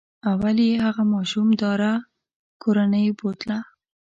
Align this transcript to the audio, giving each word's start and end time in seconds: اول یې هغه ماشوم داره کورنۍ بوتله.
اول 0.31 0.57
یې 0.67 0.75
هغه 0.85 1.03
ماشوم 1.13 1.47
داره 1.61 1.91
کورنۍ 2.61 3.05
بوتله. 3.19 3.59